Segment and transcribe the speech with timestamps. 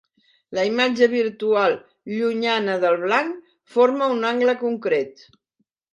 [0.57, 1.75] La imatge virtual
[2.15, 3.37] llunyana del blanc,
[3.77, 5.27] forma un angle concret.